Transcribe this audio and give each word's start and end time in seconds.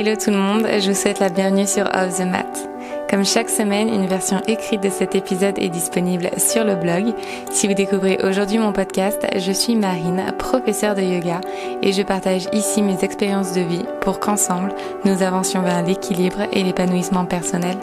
Hello 0.00 0.14
tout 0.14 0.30
le 0.30 0.36
monde, 0.36 0.64
je 0.80 0.92
vous 0.92 0.96
souhaite 0.96 1.18
la 1.18 1.28
bienvenue 1.28 1.66
sur 1.66 1.82
Off 1.86 2.18
the 2.18 2.24
Mat. 2.24 2.68
Comme 3.10 3.24
chaque 3.24 3.50
semaine, 3.50 3.88
une 3.88 4.06
version 4.06 4.40
écrite 4.46 4.80
de 4.80 4.90
cet 4.90 5.16
épisode 5.16 5.58
est 5.58 5.70
disponible 5.70 6.30
sur 6.36 6.62
le 6.62 6.76
blog. 6.76 7.12
Si 7.50 7.66
vous 7.66 7.74
découvrez 7.74 8.16
aujourd'hui 8.22 8.58
mon 8.58 8.72
podcast, 8.72 9.26
je 9.36 9.50
suis 9.50 9.74
Marine, 9.74 10.32
professeure 10.38 10.94
de 10.94 11.02
yoga, 11.02 11.40
et 11.82 11.92
je 11.92 12.02
partage 12.02 12.46
ici 12.52 12.80
mes 12.80 13.02
expériences 13.02 13.54
de 13.54 13.62
vie 13.62 13.84
pour 14.00 14.20
qu'ensemble, 14.20 14.72
nous 15.04 15.20
avancions 15.20 15.62
vers 15.62 15.84
l'équilibre 15.84 16.46
et 16.52 16.62
l'épanouissement 16.62 17.24
personnel. 17.24 17.76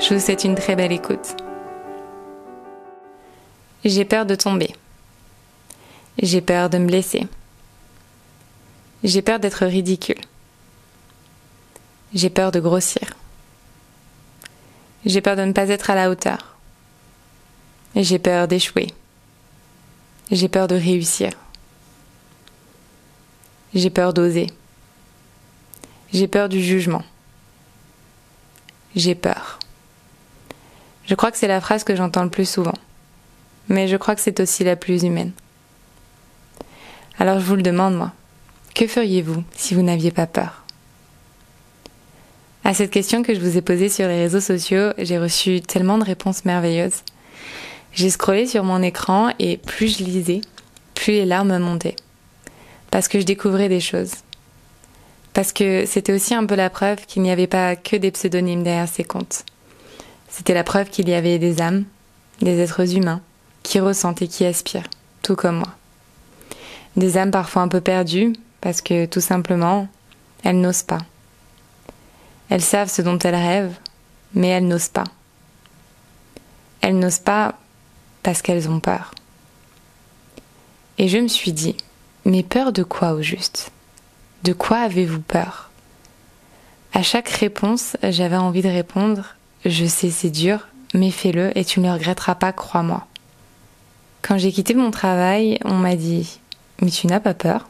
Je 0.00 0.14
vous 0.14 0.20
souhaite 0.20 0.44
une 0.44 0.54
très 0.54 0.74
belle 0.74 0.92
écoute. 0.92 1.36
J'ai 3.84 4.06
peur 4.06 4.24
de 4.24 4.36
tomber. 4.36 4.74
J'ai 6.22 6.40
peur 6.40 6.70
de 6.70 6.78
me 6.78 6.86
blesser. 6.86 7.26
J'ai 9.04 9.20
peur 9.20 9.38
d'être 9.38 9.66
ridicule. 9.66 10.16
J'ai 12.14 12.30
peur 12.30 12.52
de 12.52 12.60
grossir. 12.60 13.14
J'ai 15.04 15.20
peur 15.20 15.36
de 15.36 15.42
ne 15.42 15.52
pas 15.52 15.68
être 15.68 15.90
à 15.90 15.94
la 15.94 16.10
hauteur. 16.10 16.56
J'ai 17.94 18.18
peur 18.18 18.48
d'échouer. 18.48 18.88
J'ai 20.30 20.48
peur 20.48 20.68
de 20.68 20.74
réussir. 20.74 21.32
J'ai 23.74 23.90
peur 23.90 24.14
d'oser. 24.14 24.48
J'ai 26.12 26.28
peur 26.28 26.48
du 26.48 26.62
jugement. 26.62 27.04
J'ai 28.96 29.14
peur. 29.14 29.58
Je 31.04 31.14
crois 31.14 31.30
que 31.30 31.38
c'est 31.38 31.48
la 31.48 31.60
phrase 31.60 31.84
que 31.84 31.94
j'entends 31.94 32.24
le 32.24 32.30
plus 32.30 32.48
souvent. 32.48 32.74
Mais 33.68 33.86
je 33.86 33.96
crois 33.96 34.14
que 34.14 34.20
c'est 34.22 34.40
aussi 34.40 34.64
la 34.64 34.76
plus 34.76 35.02
humaine. 35.02 35.32
Alors 37.18 37.38
je 37.38 37.44
vous 37.44 37.56
le 37.56 37.62
demande, 37.62 37.96
moi. 37.96 38.12
Que 38.74 38.86
feriez-vous 38.86 39.44
si 39.54 39.74
vous 39.74 39.82
n'aviez 39.82 40.10
pas 40.10 40.26
peur? 40.26 40.64
À 42.68 42.74
cette 42.74 42.90
question 42.90 43.22
que 43.22 43.32
je 43.32 43.40
vous 43.40 43.56
ai 43.56 43.62
posée 43.62 43.88
sur 43.88 44.06
les 44.08 44.24
réseaux 44.24 44.42
sociaux, 44.42 44.90
j'ai 44.98 45.18
reçu 45.18 45.62
tellement 45.62 45.96
de 45.96 46.04
réponses 46.04 46.44
merveilleuses. 46.44 47.02
J'ai 47.94 48.10
scrollé 48.10 48.46
sur 48.46 48.62
mon 48.62 48.82
écran 48.82 49.30
et 49.38 49.56
plus 49.56 49.96
je 49.96 50.04
lisais, 50.04 50.42
plus 50.94 51.14
les 51.14 51.24
larmes 51.24 51.56
montaient. 51.56 51.96
Parce 52.90 53.08
que 53.08 53.20
je 53.20 53.24
découvrais 53.24 53.70
des 53.70 53.80
choses. 53.80 54.12
Parce 55.32 55.54
que 55.54 55.86
c'était 55.86 56.12
aussi 56.12 56.34
un 56.34 56.44
peu 56.44 56.56
la 56.56 56.68
preuve 56.68 57.06
qu'il 57.06 57.22
n'y 57.22 57.30
avait 57.30 57.46
pas 57.46 57.74
que 57.74 57.96
des 57.96 58.10
pseudonymes 58.10 58.64
derrière 58.64 58.86
ces 58.86 59.02
comptes. 59.02 59.46
C'était 60.28 60.52
la 60.52 60.62
preuve 60.62 60.90
qu'il 60.90 61.08
y 61.08 61.14
avait 61.14 61.38
des 61.38 61.62
âmes, 61.62 61.86
des 62.42 62.60
êtres 62.60 62.94
humains, 62.94 63.22
qui 63.62 63.80
ressentent 63.80 64.20
et 64.20 64.28
qui 64.28 64.44
aspirent, 64.44 64.90
tout 65.22 65.36
comme 65.36 65.56
moi. 65.56 65.74
Des 66.98 67.16
âmes 67.16 67.30
parfois 67.30 67.62
un 67.62 67.68
peu 67.68 67.80
perdues, 67.80 68.34
parce 68.60 68.82
que 68.82 69.06
tout 69.06 69.22
simplement, 69.22 69.88
elles 70.44 70.60
n'osent 70.60 70.82
pas. 70.82 71.00
Elles 72.50 72.62
savent 72.62 72.90
ce 72.90 73.02
dont 73.02 73.18
elles 73.18 73.34
rêvent, 73.34 73.76
mais 74.34 74.48
elles 74.48 74.66
n'osent 74.66 74.88
pas. 74.88 75.04
Elles 76.80 76.98
n'osent 76.98 77.18
pas 77.18 77.54
parce 78.22 78.42
qu'elles 78.42 78.68
ont 78.68 78.80
peur. 78.80 79.12
Et 80.98 81.08
je 81.08 81.18
me 81.18 81.28
suis 81.28 81.52
dit, 81.52 81.76
mais 82.24 82.42
peur 82.42 82.72
de 82.72 82.82
quoi 82.82 83.12
au 83.12 83.22
juste? 83.22 83.70
De 84.44 84.52
quoi 84.52 84.78
avez-vous 84.78 85.20
peur? 85.20 85.70
À 86.92 87.02
chaque 87.02 87.28
réponse, 87.28 87.96
j'avais 88.02 88.36
envie 88.36 88.62
de 88.62 88.68
répondre, 88.68 89.34
je 89.64 89.84
sais 89.84 90.10
c'est 90.10 90.30
dur, 90.30 90.66
mais 90.94 91.10
fais-le 91.10 91.56
et 91.56 91.64
tu 91.64 91.80
ne 91.80 91.86
le 91.86 91.92
regretteras 91.92 92.34
pas, 92.34 92.52
crois-moi. 92.52 93.06
Quand 94.22 94.38
j'ai 94.38 94.52
quitté 94.52 94.74
mon 94.74 94.90
travail, 94.90 95.58
on 95.64 95.74
m'a 95.74 95.96
dit, 95.96 96.40
mais 96.80 96.90
tu 96.90 97.06
n'as 97.06 97.20
pas 97.20 97.34
peur? 97.34 97.68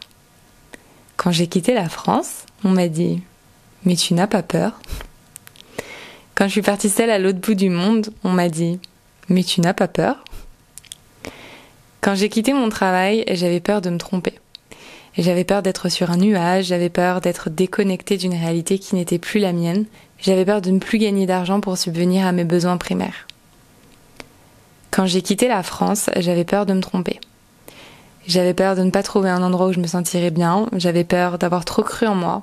Quand 1.16 1.32
j'ai 1.32 1.48
quitté 1.48 1.74
la 1.74 1.88
France, 1.88 2.46
on 2.64 2.70
m'a 2.70 2.88
dit 2.88 3.22
Mais 3.84 3.96
tu 3.96 4.14
n'as 4.14 4.26
pas 4.26 4.42
peur 4.42 4.80
Quand 6.34 6.46
je 6.46 6.52
suis 6.52 6.62
partie 6.62 6.88
seule 6.88 7.10
à 7.10 7.18
l'autre 7.18 7.38
bout 7.38 7.54
du 7.54 7.70
monde, 7.70 8.10
on 8.24 8.30
m'a 8.30 8.48
dit 8.48 8.80
Mais 9.28 9.44
tu 9.44 9.60
n'as 9.60 9.74
pas 9.74 9.88
peur 9.88 10.24
Quand 12.00 12.14
j'ai 12.14 12.28
quitté 12.28 12.52
mon 12.52 12.68
travail, 12.68 13.24
j'avais 13.28 13.60
peur 13.60 13.80
de 13.80 13.90
me 13.90 13.98
tromper. 13.98 14.34
J'avais 15.16 15.44
peur 15.44 15.62
d'être 15.62 15.88
sur 15.88 16.10
un 16.10 16.16
nuage, 16.16 16.66
j'avais 16.66 16.90
peur 16.90 17.20
d'être 17.20 17.50
déconnectée 17.50 18.16
d'une 18.16 18.34
réalité 18.34 18.78
qui 18.78 18.94
n'était 18.94 19.18
plus 19.18 19.40
la 19.40 19.52
mienne, 19.52 19.86
j'avais 20.20 20.44
peur 20.44 20.60
de 20.60 20.70
ne 20.70 20.78
plus 20.78 20.98
gagner 20.98 21.26
d'argent 21.26 21.60
pour 21.60 21.76
subvenir 21.76 22.26
à 22.26 22.32
mes 22.32 22.44
besoins 22.44 22.76
primaires. 22.76 23.26
Quand 24.92 25.06
j'ai 25.06 25.22
quitté 25.22 25.48
la 25.48 25.62
France, 25.62 26.10
j'avais 26.16 26.44
peur 26.44 26.66
de 26.66 26.72
me 26.72 26.80
tromper. 26.80 27.20
J'avais 28.26 28.54
peur 28.54 28.76
de 28.76 28.82
ne 28.82 28.90
pas 28.90 29.02
trouver 29.02 29.30
un 29.30 29.42
endroit 29.42 29.68
où 29.68 29.72
je 29.72 29.80
me 29.80 29.86
sentirais 29.86 30.30
bien, 30.30 30.66
j'avais 30.72 31.04
peur 31.04 31.38
d'avoir 31.38 31.64
trop 31.64 31.82
cru 31.82 32.06
en 32.06 32.14
moi, 32.14 32.42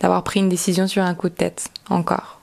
d'avoir 0.00 0.22
pris 0.22 0.40
une 0.40 0.48
décision 0.48 0.86
sur 0.86 1.02
un 1.02 1.14
coup 1.14 1.28
de 1.28 1.34
tête, 1.34 1.68
encore. 1.88 2.40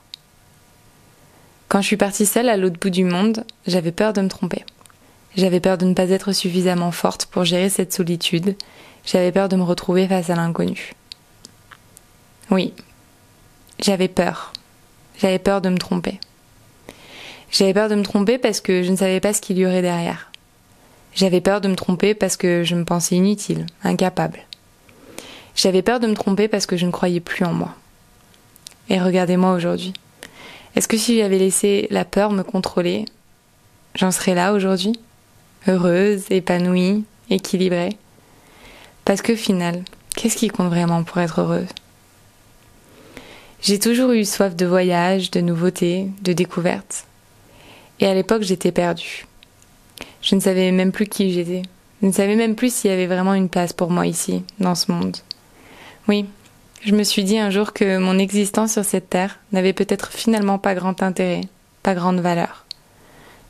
Quand 1.68 1.80
je 1.80 1.86
suis 1.86 1.96
partie 1.96 2.26
seule 2.26 2.48
à 2.48 2.56
l'autre 2.56 2.78
bout 2.78 2.90
du 2.90 3.04
monde, 3.04 3.44
j'avais 3.66 3.92
peur 3.92 4.12
de 4.12 4.20
me 4.20 4.28
tromper. 4.28 4.64
J'avais 5.36 5.60
peur 5.60 5.78
de 5.78 5.84
ne 5.84 5.94
pas 5.94 6.10
être 6.10 6.32
suffisamment 6.32 6.92
forte 6.92 7.26
pour 7.26 7.44
gérer 7.44 7.68
cette 7.68 7.92
solitude, 7.92 8.56
j'avais 9.04 9.32
peur 9.32 9.48
de 9.48 9.56
me 9.56 9.62
retrouver 9.62 10.08
face 10.08 10.30
à 10.30 10.36
l'inconnu. 10.36 10.92
Oui, 12.50 12.72
j'avais 13.78 14.08
peur. 14.08 14.52
J'avais 15.18 15.38
peur 15.38 15.60
de 15.60 15.68
me 15.68 15.78
tromper. 15.78 16.20
J'avais 17.50 17.74
peur 17.74 17.88
de 17.88 17.94
me 17.94 18.02
tromper 18.02 18.38
parce 18.38 18.60
que 18.60 18.82
je 18.82 18.90
ne 18.90 18.96
savais 18.96 19.20
pas 19.20 19.32
ce 19.32 19.40
qu'il 19.40 19.58
y 19.58 19.66
aurait 19.66 19.82
derrière. 19.82 20.30
J'avais 21.14 21.40
peur 21.40 21.60
de 21.60 21.68
me 21.68 21.76
tromper 21.76 22.14
parce 22.14 22.36
que 22.36 22.64
je 22.64 22.74
me 22.74 22.84
pensais 22.84 23.16
inutile, 23.16 23.66
incapable. 23.84 24.40
J'avais 25.54 25.82
peur 25.82 26.00
de 26.00 26.06
me 26.06 26.14
tromper 26.14 26.48
parce 26.48 26.66
que 26.66 26.76
je 26.76 26.86
ne 26.86 26.90
croyais 26.90 27.20
plus 27.20 27.44
en 27.44 27.52
moi. 27.52 27.74
Et 28.88 29.00
regardez-moi 29.00 29.52
aujourd'hui. 29.52 29.92
Est-ce 30.74 30.88
que 30.88 30.96
si 30.96 31.18
j'avais 31.18 31.38
laissé 31.38 31.86
la 31.90 32.04
peur 32.04 32.32
me 32.32 32.42
contrôler, 32.42 33.04
j'en 33.94 34.10
serais 34.10 34.34
là 34.34 34.52
aujourd'hui? 34.52 34.98
Heureuse, 35.68 36.24
épanouie, 36.30 37.04
équilibrée 37.30 37.96
Parce 39.04 39.22
que 39.22 39.36
final, 39.36 39.82
qu'est-ce 40.16 40.36
qui 40.36 40.48
compte 40.48 40.68
vraiment 40.68 41.04
pour 41.04 41.18
être 41.18 41.40
heureuse? 41.40 41.68
J'ai 43.62 43.78
toujours 43.78 44.10
eu 44.10 44.24
soif 44.24 44.56
de 44.56 44.66
voyage, 44.66 45.30
de 45.30 45.40
nouveautés, 45.40 46.08
de 46.22 46.34
découvertes. 46.34 47.06
Et 48.00 48.06
à 48.06 48.12
l'époque, 48.12 48.42
j'étais 48.42 48.72
perdue. 48.72 49.26
Je 50.20 50.34
ne 50.34 50.40
savais 50.40 50.70
même 50.72 50.92
plus 50.92 51.06
qui 51.06 51.32
j'étais. 51.32 51.62
Je 52.02 52.06
ne 52.08 52.12
savais 52.12 52.36
même 52.36 52.56
plus 52.56 52.74
s'il 52.74 52.90
y 52.90 52.94
avait 52.94 53.06
vraiment 53.06 53.32
une 53.32 53.48
place 53.48 53.72
pour 53.72 53.90
moi 53.90 54.06
ici, 54.06 54.42
dans 54.58 54.74
ce 54.74 54.92
monde. 54.92 55.16
Oui, 56.06 56.26
je 56.84 56.94
me 56.94 57.02
suis 57.02 57.24
dit 57.24 57.38
un 57.38 57.48
jour 57.48 57.72
que 57.72 57.96
mon 57.96 58.18
existence 58.18 58.74
sur 58.74 58.84
cette 58.84 59.08
terre 59.08 59.38
n'avait 59.52 59.72
peut-être 59.72 60.12
finalement 60.12 60.58
pas 60.58 60.74
grand 60.74 61.02
intérêt, 61.02 61.40
pas 61.82 61.94
grande 61.94 62.20
valeur. 62.20 62.66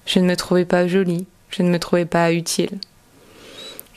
Je 0.07 0.21
ne 0.21 0.25
me 0.25 0.37
trouvais 0.37 0.65
pas 0.65 0.87
jolie, 0.87 1.27
je 1.51 1.65
ne 1.65 1.71
me 1.71 1.81
trouvais 1.81 2.05
pas 2.05 2.33
utile. 2.33 2.79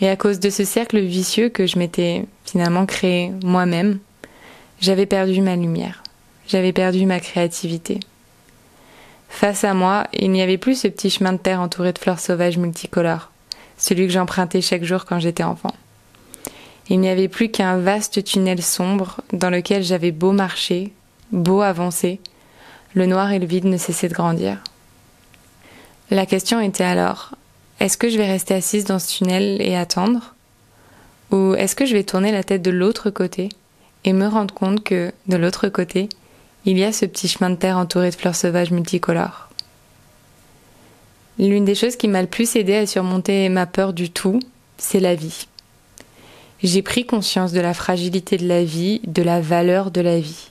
Et 0.01 0.09
à 0.09 0.15
cause 0.15 0.39
de 0.39 0.49
ce 0.49 0.63
cercle 0.63 0.99
vicieux 0.99 1.49
que 1.49 1.67
je 1.67 1.77
m'étais 1.77 2.25
finalement 2.45 2.87
créé 2.87 3.31
moi-même, 3.43 3.99
j'avais 4.79 5.05
perdu 5.05 5.41
ma 5.41 5.55
lumière, 5.55 6.01
j'avais 6.47 6.73
perdu 6.73 7.05
ma 7.05 7.19
créativité. 7.19 7.99
Face 9.29 9.63
à 9.63 9.75
moi, 9.75 10.07
il 10.13 10.31
n'y 10.31 10.41
avait 10.41 10.57
plus 10.57 10.81
ce 10.81 10.87
petit 10.87 11.11
chemin 11.11 11.33
de 11.33 11.37
terre 11.37 11.61
entouré 11.61 11.93
de 11.93 11.99
fleurs 11.99 12.19
sauvages 12.19 12.57
multicolores, 12.57 13.29
celui 13.77 14.07
que 14.07 14.13
j'empruntais 14.13 14.61
chaque 14.61 14.83
jour 14.83 15.05
quand 15.05 15.19
j'étais 15.19 15.43
enfant. 15.43 15.73
Il 16.89 16.99
n'y 16.99 17.09
avait 17.09 17.27
plus 17.27 17.49
qu'un 17.49 17.77
vaste 17.77 18.23
tunnel 18.23 18.61
sombre 18.61 19.21
dans 19.33 19.49
lequel 19.49 19.83
j'avais 19.83 20.11
beau 20.11 20.31
marcher, 20.31 20.93
beau 21.31 21.61
avancer, 21.61 22.19
le 22.93 23.05
noir 23.05 23.31
et 23.31 23.39
le 23.39 23.45
vide 23.45 23.65
ne 23.65 23.77
cessaient 23.77 24.07
de 24.07 24.13
grandir. 24.13 24.63
La 26.09 26.25
question 26.25 26.61
était 26.61 26.85
alors, 26.85 27.35
est-ce 27.79 27.97
que 27.97 28.09
je 28.09 28.17
vais 28.17 28.27
rester 28.27 28.53
assise 28.53 28.85
dans 28.85 28.99
ce 28.99 29.17
tunnel 29.17 29.61
et 29.61 29.75
attendre? 29.75 30.33
Ou 31.31 31.53
est-ce 31.55 31.75
que 31.75 31.85
je 31.85 31.93
vais 31.93 32.05
tourner 32.05 32.31
la 32.31 32.43
tête 32.43 32.61
de 32.61 32.71
l'autre 32.71 33.09
côté 33.09 33.49
et 34.05 34.13
me 34.13 34.27
rendre 34.27 34.53
compte 34.53 34.83
que, 34.83 35.11
de 35.27 35.35
l'autre 35.35 35.67
côté, 35.67 36.07
il 36.63 36.77
y 36.77 36.85
a 36.85 36.93
ce 36.93 37.05
petit 37.05 37.27
chemin 37.27 37.49
de 37.49 37.55
terre 37.55 37.77
entouré 37.77 38.09
de 38.09 38.15
fleurs 38.15 38.35
sauvages 38.35 38.71
multicolores? 38.71 39.49
L'une 41.37 41.65
des 41.65 41.75
choses 41.75 41.97
qui 41.97 42.07
m'a 42.07 42.21
le 42.21 42.27
plus 42.27 42.55
aidé 42.55 42.75
à 42.75 42.87
surmonter 42.87 43.49
ma 43.49 43.65
peur 43.65 43.93
du 43.93 44.09
tout, 44.09 44.39
c'est 44.77 45.01
la 45.01 45.13
vie. 45.13 45.47
J'ai 46.63 46.81
pris 46.81 47.05
conscience 47.05 47.51
de 47.51 47.59
la 47.59 47.75
fragilité 47.75 48.37
de 48.37 48.47
la 48.47 48.63
vie, 48.63 48.99
de 49.05 49.21
la 49.21 49.41
valeur 49.41 49.91
de 49.91 50.01
la 50.01 50.19
vie. 50.19 50.49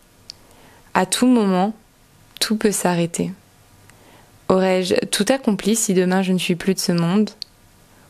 À 0.95 1.05
tout 1.05 1.27
moment, 1.27 1.75
tout 2.41 2.57
peut 2.57 2.71
s'arrêter. 2.71 3.33
Aurais-je 4.49 4.95
tout 5.07 5.27
accompli 5.29 5.75
si 5.75 5.95
demain 5.95 6.23
je 6.23 6.33
ne 6.33 6.39
suis 6.39 6.55
plus 6.55 6.75
de 6.75 6.79
ce 6.79 6.93
monde? 6.93 7.31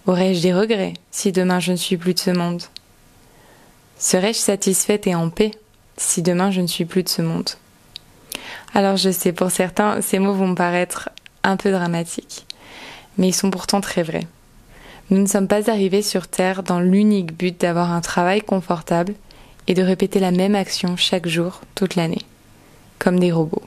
Aurais-je 0.06 0.42
des 0.42 0.52
regrets 0.52 0.92
si 1.10 1.32
demain 1.32 1.58
je 1.58 1.72
ne 1.72 1.76
suis 1.76 1.96
plus 1.96 2.12
de 2.12 2.18
ce 2.18 2.30
monde? 2.30 2.62
Serais-je 3.98 4.38
satisfaite 4.38 5.06
et 5.06 5.14
en 5.14 5.30
paix 5.30 5.52
si 5.96 6.20
demain 6.20 6.50
je 6.50 6.60
ne 6.60 6.66
suis 6.66 6.84
plus 6.84 7.02
de 7.02 7.08
ce 7.08 7.22
monde? 7.22 7.48
Alors 8.74 8.98
je 8.98 9.10
sais, 9.10 9.32
pour 9.32 9.50
certains, 9.50 10.02
ces 10.02 10.18
mots 10.18 10.34
vont 10.34 10.54
paraître 10.54 11.08
un 11.42 11.56
peu 11.56 11.70
dramatiques, 11.72 12.44
mais 13.16 13.28
ils 13.28 13.34
sont 13.34 13.50
pourtant 13.50 13.80
très 13.80 14.02
vrais. 14.02 14.26
Nous 15.08 15.18
ne 15.18 15.26
sommes 15.26 15.46
pas 15.46 15.70
arrivés 15.70 16.02
sur 16.02 16.26
Terre 16.26 16.64
dans 16.64 16.80
l'unique 16.80 17.32
but 17.32 17.60
d'avoir 17.60 17.92
un 17.92 18.00
travail 18.00 18.40
confortable 18.40 19.14
et 19.68 19.74
de 19.74 19.82
répéter 19.82 20.18
la 20.18 20.32
même 20.32 20.56
action 20.56 20.96
chaque 20.96 21.28
jour, 21.28 21.60
toute 21.74 21.94
l'année. 21.94 22.22
comme 22.98 23.20
des 23.20 23.30
robots. 23.30 23.62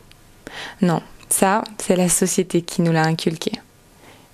Non, 0.81 1.01
ça, 1.29 1.63
c'est 1.77 1.95
la 1.95 2.09
société 2.09 2.61
qui 2.61 2.81
nous 2.81 2.91
l'a 2.91 3.03
inculqué. 3.05 3.51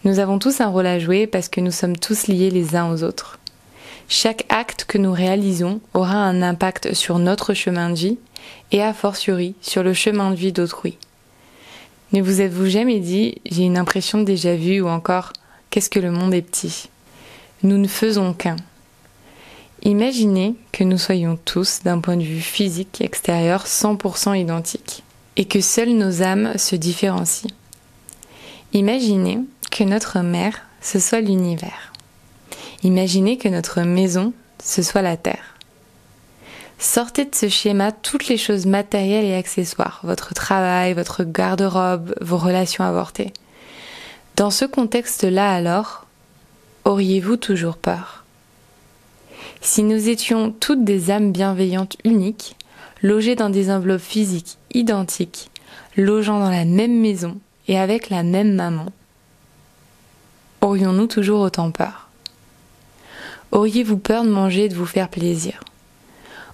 Nous 0.03 0.19
avons 0.19 0.39
tous 0.39 0.61
un 0.61 0.67
rôle 0.67 0.87
à 0.87 0.99
jouer 0.99 1.27
parce 1.27 1.49
que 1.49 1.61
nous 1.61 1.71
sommes 1.71 1.97
tous 1.97 2.27
liés 2.27 2.49
les 2.49 2.75
uns 2.75 2.91
aux 2.91 3.03
autres. 3.03 3.37
Chaque 4.07 4.45
acte 4.49 4.85
que 4.85 4.97
nous 4.97 5.11
réalisons 5.11 5.81
aura 5.93 6.15
un 6.15 6.41
impact 6.41 6.93
sur 6.93 7.19
notre 7.19 7.53
chemin 7.53 7.89
de 7.89 7.95
vie 7.95 8.17
et 8.71 8.81
a 8.81 8.93
fortiori 8.93 9.55
sur 9.61 9.83
le 9.83 9.93
chemin 9.93 10.31
de 10.31 10.35
vie 10.35 10.53
d'autrui. 10.53 10.97
Ne 12.13 12.21
vous 12.21 12.39
êtes-vous 12.39 12.67
jamais 12.67 12.99
dit 12.99 13.41
j'ai 13.45 13.63
une 13.63 13.77
impression 13.77 14.21
déjà 14.21 14.55
vu 14.55 14.79
ou 14.79 14.87
encore 14.87 15.33
qu'est-ce 15.69 15.89
que 15.89 15.99
le 15.99 16.11
monde 16.11 16.33
est 16.33 16.41
petit? 16.41 16.89
Nous 17.65 17.79
ne 17.79 17.87
faisons 17.87 18.33
qu'un. 18.33 18.57
Imaginez 19.81 20.53
que 20.71 20.83
nous 20.83 20.99
soyons 20.99 21.35
tous, 21.45 21.79
d'un 21.83 21.99
point 21.99 22.15
de 22.15 22.21
vue 22.21 22.39
physique 22.39 23.01
extérieur, 23.01 23.65
100% 23.65 24.39
identiques 24.39 25.01
et 25.35 25.45
que 25.45 25.61
seules 25.61 25.97
nos 25.97 26.21
âmes 26.21 26.59
se 26.59 26.75
différencient. 26.75 27.49
Imaginez 28.73 29.39
que 29.71 29.83
notre 29.83 30.19
mère, 30.19 30.61
ce 30.79 30.99
soit 30.99 31.21
l'univers. 31.21 31.91
Imaginez 32.83 33.39
que 33.39 33.49
notre 33.49 33.81
maison, 33.81 34.31
ce 34.63 34.83
soit 34.83 35.01
la 35.01 35.17
Terre. 35.17 35.55
Sortez 36.77 37.25
de 37.25 37.33
ce 37.33 37.49
schéma 37.49 37.91
toutes 37.91 38.27
les 38.27 38.37
choses 38.37 38.67
matérielles 38.67 39.25
et 39.25 39.33
accessoires, 39.33 40.01
votre 40.03 40.35
travail, 40.35 40.93
votre 40.93 41.23
garde-robe, 41.23 42.13
vos 42.21 42.37
relations 42.37 42.83
avortées. 42.83 43.33
Dans 44.35 44.51
ce 44.51 44.65
contexte-là 44.65 45.51
alors, 45.51 46.04
auriez-vous 46.85 47.35
toujours 47.35 47.77
peur? 47.77 48.23
Si 49.61 49.83
nous 49.83 50.09
étions 50.09 50.51
toutes 50.51 50.85
des 50.85 51.11
âmes 51.11 51.31
bienveillantes 51.31 51.97
uniques, 52.05 52.55
logées 53.01 53.35
dans 53.35 53.49
des 53.49 53.71
enveloppes 53.71 54.01
physiques 54.01 54.57
identiques, 54.73 55.49
logeant 55.97 56.39
dans 56.39 56.51
la 56.51 56.65
même 56.65 56.99
maison 56.99 57.37
et 57.67 57.79
avec 57.79 58.09
la 58.09 58.23
même 58.23 58.53
maman, 58.53 58.85
aurions-nous 60.61 61.07
toujours 61.07 61.41
autant 61.41 61.71
peur? 61.71 62.09
Auriez-vous 63.51 63.97
peur 63.97 64.23
de 64.23 64.29
manger 64.29 64.65
et 64.65 64.69
de 64.69 64.75
vous 64.75 64.85
faire 64.85 65.09
plaisir? 65.09 65.63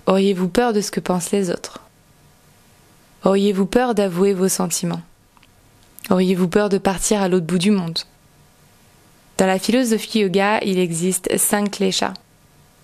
Auriez-vous 0.06 0.50
peur 0.50 0.74
de 0.74 0.82
ce 0.82 0.92
que 0.92 1.00
pensent 1.00 1.32
les 1.32 1.50
autres? 1.50 1.80
Auriez-vous 3.24 3.66
peur 3.66 3.94
d'avouer 3.94 4.34
vos 4.34 4.48
sentiments? 4.48 5.02
Auriez-vous 6.10 6.48
peur 6.48 6.70
de 6.70 6.78
partir 6.78 7.22
à 7.22 7.28
l'autre 7.28 7.46
bout 7.46 7.60
du 7.60 7.72
monde? 7.72 8.00
Dans 9.42 9.48
la 9.48 9.58
philosophie 9.58 10.20
yoga, 10.20 10.60
il 10.62 10.78
existe 10.78 11.36
cinq 11.36 11.72
kleshas, 11.72 12.14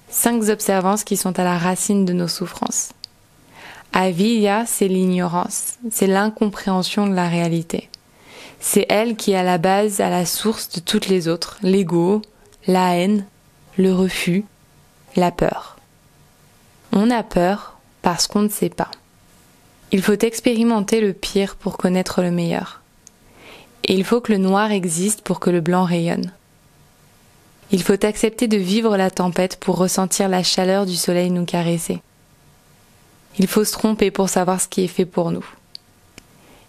cinq 0.09 0.49
observances 0.49 1.03
qui 1.03 1.15
sont 1.15 1.37
à 1.39 1.43
la 1.43 1.55
racine 1.55 2.03
de 2.03 2.13
nos 2.13 2.27
souffrances. 2.27 2.93
Avidya, 3.93 4.65
c'est 4.65 4.87
l'ignorance, 4.87 5.75
c'est 5.91 6.07
l'incompréhension 6.07 7.05
de 7.05 7.13
la 7.13 7.29
réalité. 7.29 7.91
C'est 8.59 8.87
elle 8.89 9.15
qui 9.17 9.33
est 9.33 9.37
à 9.37 9.43
la 9.43 9.59
base, 9.59 10.01
à 10.01 10.09
la 10.09 10.25
source 10.25 10.69
de 10.69 10.79
toutes 10.79 11.09
les 11.09 11.27
autres, 11.27 11.59
l'ego, 11.61 12.23
la 12.65 12.97
haine, 12.97 13.25
le 13.77 13.93
refus, 13.93 14.43
la 15.15 15.29
peur. 15.29 15.77
On 16.91 17.11
a 17.11 17.21
peur 17.21 17.77
parce 18.01 18.25
qu'on 18.25 18.41
ne 18.41 18.49
sait 18.49 18.69
pas. 18.69 18.89
Il 19.91 20.01
faut 20.01 20.17
expérimenter 20.17 21.01
le 21.01 21.13
pire 21.13 21.55
pour 21.55 21.77
connaître 21.77 22.23
le 22.23 22.31
meilleur. 22.31 22.81
Et 23.83 23.93
il 23.93 24.03
faut 24.03 24.21
que 24.21 24.31
le 24.31 24.39
noir 24.39 24.71
existe 24.71 25.21
pour 25.21 25.39
que 25.39 25.51
le 25.51 25.61
blanc 25.61 25.83
rayonne. 25.83 26.31
Il 27.71 27.83
faut 27.83 28.05
accepter 28.05 28.47
de 28.47 28.57
vivre 28.57 28.95
la 28.95 29.11
tempête 29.11 29.57
pour 29.59 29.77
ressentir 29.77 30.29
la 30.29 30.43
chaleur 30.43 30.85
du 30.85 30.95
soleil 30.95 31.29
nous 31.31 31.45
caresser. 31.45 32.01
Il 33.39 33.47
faut 33.47 33.65
se 33.65 33.73
tromper 33.73 34.09
pour 34.09 34.29
savoir 34.29 34.61
ce 34.61 34.67
qui 34.67 34.83
est 34.83 34.87
fait 34.87 35.05
pour 35.05 35.31
nous. 35.31 35.45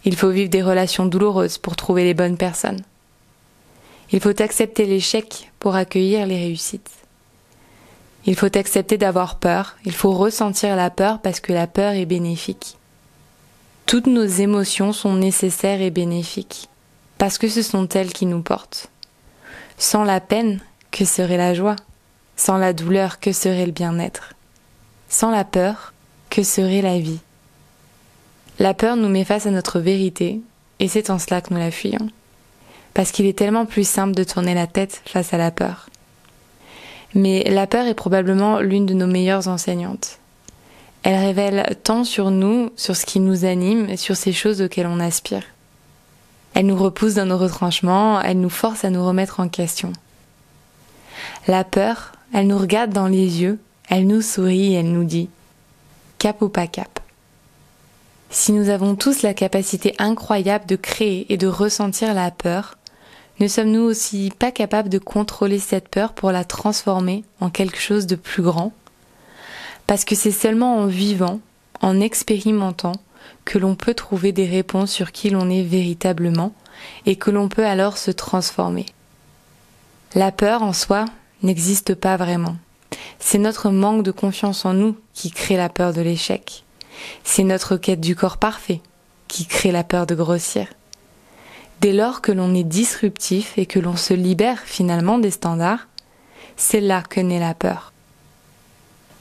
Il 0.05 0.17
faut 0.17 0.31
vivre 0.31 0.51
des 0.51 0.63
relations 0.63 1.07
douloureuses 1.07 1.59
pour 1.59 1.77
trouver 1.77 2.05
les 2.05 2.15
bonnes 2.15 2.37
personnes. 2.37 2.83
Il 4.11 4.21
faut 4.21 4.41
accepter 4.41 4.87
l'échec 4.87 5.51
pour 5.61 5.77
accueillir 5.77 6.27
les 6.27 6.39
réussites. 6.39 6.91
Il 8.27 8.35
faut 8.35 8.57
accepter 8.57 8.99
d'avoir 8.99 9.39
peur, 9.39 9.77
il 9.85 9.93
faut 9.93 10.13
ressentir 10.13 10.77
la 10.77 10.91
peur 10.91 11.21
parce 11.21 11.41
que 11.41 11.53
la 11.53 11.67
peur 11.67 11.93
est 11.93 12.07
bénéfique. 12.07 12.77
Toutes 13.87 14.07
nos 14.07 14.27
émotions 14.27 14.93
sont 14.93 15.15
nécessaires 15.15 15.81
et 15.81 15.91
bénéfiques, 15.91 16.69
parce 17.17 17.39
que 17.39 17.49
ce 17.49 17.63
sont 17.63 17.89
elles 17.89 18.13
qui 18.13 18.27
nous 18.27 18.43
portent. 18.43 18.91
Sans 19.79 20.05
la 20.05 20.21
peine, 20.21 20.61
que 20.99 21.05
serait 21.05 21.37
la 21.37 21.55
joie 21.55 21.77
Sans 22.37 22.57
la 22.57 22.73
douleur, 22.73 23.21
que 23.21 23.33
serait 23.33 23.67
le 23.67 23.73
bien-être 23.73 24.35
Sans 25.09 25.31
la 25.31 25.45
peur, 25.45 25.93
que 26.29 26.43
serait 26.43 26.83
la 26.83 26.99
vie 26.99 27.21
la 28.61 28.75
peur 28.75 28.97
nous 28.97 29.09
met 29.09 29.25
face 29.25 29.47
à 29.47 29.53
notre 29.53 29.79
vérité, 29.79 30.41
et 30.81 30.89
c'est 30.89 31.11
en 31.11 31.21
cela 31.21 31.41
que 31.41 31.55
nous 31.55 31.61
la 31.61 31.71
fuyons. 31.71 32.09
Parce 32.93 33.13
qu'il 33.13 33.27
est 33.27 33.39
tellement 33.39 33.67
plus 33.67 33.87
simple 33.87 34.17
de 34.17 34.25
tourner 34.25 34.53
la 34.53 34.67
tête 34.67 35.01
face 35.07 35.33
à 35.33 35.39
la 35.39 35.53
peur. 35.53 35.89
Mais 37.15 37.45
la 37.45 37.69
peur 37.69 37.87
est 37.87 37.95
probablement 37.95 38.59
l'une 38.59 38.85
de 38.85 38.95
nos 38.95 39.07
meilleures 39.07 39.47
enseignantes. 39.47 40.19
Elle 41.05 41.25
révèle 41.25 41.77
tant 41.85 42.03
sur 42.03 42.33
nous, 42.33 42.73
sur 42.75 42.97
ce 42.97 43.07
qui 43.07 43.21
nous 43.21 43.45
anime, 43.45 43.89
et 43.89 43.97
sur 43.97 44.17
ces 44.17 44.33
choses 44.33 44.61
auxquelles 44.61 44.89
on 44.89 44.99
aspire. 44.99 45.45
Elle 46.55 46.67
nous 46.67 46.77
repousse 46.77 47.15
dans 47.15 47.27
nos 47.27 47.39
retranchements, 47.39 48.21
elle 48.21 48.41
nous 48.41 48.51
force 48.51 48.85
à 48.85 48.91
nous 48.91 49.07
remettre 49.07 49.39
en 49.39 49.49
question. 49.49 49.93
La 51.47 51.65
peur, 51.65 52.13
elle 52.33 52.47
nous 52.47 52.59
regarde 52.59 52.93
dans 52.93 53.09
les 53.09 53.41
yeux, 53.41 53.59
elle 53.89 54.07
nous 54.07 54.23
sourit 54.23 54.75
et 54.75 54.79
elle 54.79 54.93
nous 54.93 55.05
dit 55.05 55.31
cap 56.19 56.43
ou 56.43 56.49
pas 56.49 56.67
cap. 56.67 57.01
Si 58.31 58.53
nous 58.53 58.69
avons 58.69 58.95
tous 58.95 59.23
la 59.23 59.33
capacité 59.33 59.95
incroyable 59.99 60.67
de 60.67 60.77
créer 60.77 61.33
et 61.33 61.37
de 61.37 61.47
ressentir 61.47 62.13
la 62.13 62.31
peur, 62.31 62.77
ne 63.41 63.49
sommes-nous 63.49 63.83
aussi 63.83 64.33
pas 64.37 64.51
capables 64.51 64.89
de 64.89 64.99
contrôler 64.99 65.59
cette 65.59 65.89
peur 65.89 66.13
pour 66.13 66.33
la 66.33 66.45
transformer 66.45 67.25
en 67.41 67.51
quelque 67.51 67.81
chose 67.81 68.07
de 68.07 68.17
plus 68.17 68.43
grand? 68.43 68.73
Parce 69.87 70.05
que 70.05 70.15
c'est 70.15 70.33
seulement 70.33 70.77
en 70.77 70.87
vivant, 70.87 71.41
en 71.81 72.01
expérimentant, 72.01 72.97
que 73.45 73.59
l'on 73.59 73.77
peut 73.77 73.95
trouver 73.95 74.33
des 74.33 74.47
réponses 74.47 74.91
sur 74.91 75.13
qui 75.13 75.31
l'on 75.31 75.49
est 75.49 75.63
véritablement 75.63 76.53
et 77.07 77.17
que 77.17 77.31
l'on 77.31 77.49
peut 77.49 77.65
alors 77.65 77.97
se 77.97 78.11
transformer. 78.11 78.87
La 80.15 80.33
peur 80.33 80.63
en 80.63 80.73
soi 80.73 81.05
n'existe 81.43 81.95
pas 81.95 82.17
vraiment. 82.17 82.57
C'est 83.19 83.37
notre 83.37 83.71
manque 83.71 84.03
de 84.03 84.11
confiance 84.11 84.65
en 84.65 84.73
nous 84.73 84.97
qui 85.13 85.31
crée 85.31 85.59
la 85.59 85.69
peur 85.69 85.93
de 85.93 86.01
l'échec. 86.01 86.65
C'est 87.25 87.45
notre 87.45 87.77
quête 87.77 88.01
du 88.01 88.17
corps 88.17 88.39
parfait 88.39 88.81
qui 89.29 89.45
crée 89.45 89.71
la 89.71 89.85
peur 89.85 90.07
de 90.07 90.15
grossir. 90.15 90.67
Dès 91.83 91.93
lors 91.93 92.23
que 92.23 92.33
l'on 92.33 92.55
est 92.55 92.65
disruptif 92.65 93.59
et 93.59 93.67
que 93.67 93.79
l'on 93.79 93.97
se 93.97 94.15
libère 94.15 94.61
finalement 94.61 95.19
des 95.19 95.31
standards, 95.31 95.87
c'est 96.57 96.81
là 96.81 97.03
que 97.03 97.21
naît 97.21 97.39
la 97.39 97.55
peur. 97.55 97.93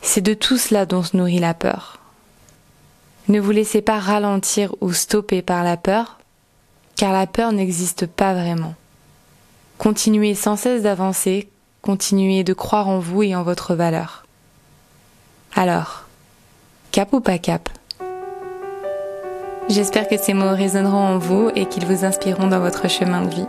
C'est 0.01 0.21
de 0.21 0.33
tout 0.33 0.57
cela 0.57 0.85
dont 0.85 1.03
se 1.03 1.17
nourrit 1.17 1.39
la 1.39 1.53
peur. 1.53 1.99
Ne 3.27 3.41
vous 3.41 3.51
laissez 3.51 3.81
pas 3.81 3.99
ralentir 3.99 4.73
ou 4.79 4.93
stopper 4.93 5.41
par 5.41 5.65
la 5.65 5.75
peur, 5.75 6.17
car 6.95 7.11
la 7.11 7.27
peur 7.27 7.51
n'existe 7.51 8.05
pas 8.05 8.33
vraiment. 8.33 8.73
Continuez 9.77 10.35
sans 10.35 10.55
cesse 10.55 10.81
d'avancer, 10.81 11.49
continuez 11.81 12.43
de 12.43 12.53
croire 12.53 12.87
en 12.87 12.99
vous 12.99 13.23
et 13.23 13.35
en 13.35 13.43
votre 13.43 13.75
valeur. 13.75 14.25
Alors, 15.55 16.07
Cap 16.97 17.13
ou 17.13 17.19
pas 17.19 17.37
cap? 17.37 17.69
J'espère 19.69 20.07
que 20.07 20.17
ces 20.17 20.33
mots 20.33 20.55
résonneront 20.55 20.97
en 20.97 21.17
vous 21.17 21.51
et 21.55 21.65
qu'ils 21.65 21.85
vous 21.85 22.05
inspireront 22.05 22.47
dans 22.47 22.59
votre 22.59 22.89
chemin 22.89 23.21
de 23.21 23.29
vie. 23.29 23.45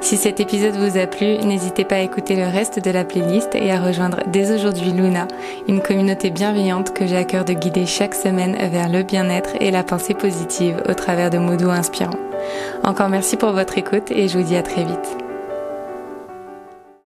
Si 0.00 0.16
cet 0.16 0.40
épisode 0.40 0.74
vous 0.74 0.98
a 0.98 1.06
plu, 1.06 1.38
n'hésitez 1.38 1.84
pas 1.84 1.94
à 1.94 2.00
écouter 2.00 2.34
le 2.36 2.46
reste 2.46 2.84
de 2.84 2.90
la 2.90 3.04
playlist 3.04 3.54
et 3.54 3.70
à 3.70 3.80
rejoindre 3.80 4.18
dès 4.26 4.52
aujourd'hui 4.52 4.90
Luna, 4.90 5.28
une 5.66 5.80
communauté 5.80 6.30
bienveillante 6.30 6.92
que 6.92 7.06
j'ai 7.06 7.16
à 7.16 7.24
cœur 7.24 7.44
de 7.44 7.52
guider 7.52 7.86
chaque 7.86 8.14
semaine 8.14 8.56
vers 8.70 8.90
le 8.90 9.02
bien-être 9.04 9.50
et 9.60 9.70
la 9.70 9.84
pensée 9.84 10.14
positive 10.14 10.82
au 10.88 10.92
travers 10.94 11.30
de 11.30 11.38
mots 11.38 11.56
doux 11.56 11.70
inspirants. 11.70 12.18
Encore 12.82 13.08
merci 13.08 13.36
pour 13.36 13.52
votre 13.52 13.78
écoute 13.78 14.10
et 14.10 14.28
je 14.28 14.38
vous 14.38 14.44
dis 14.44 14.56
à 14.56 14.62
très 14.62 14.84
vite. 14.84 15.19